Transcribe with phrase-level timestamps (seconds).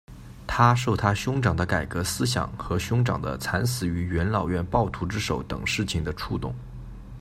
[0.47, 6.51] 他受他兄长的改革思想和兄长的惨死于元老院暴徒之手等事情的触动。